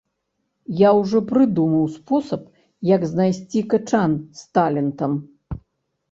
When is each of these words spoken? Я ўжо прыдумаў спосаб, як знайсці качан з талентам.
Я 0.77 0.89
ўжо 0.99 1.19
прыдумаў 1.31 1.83
спосаб, 1.97 2.41
як 2.91 3.05
знайсці 3.11 3.61
качан 3.73 4.11
з 4.39 4.57
талентам. 4.59 5.11